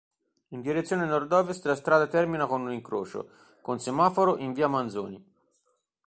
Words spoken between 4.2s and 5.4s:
in via Manzoni.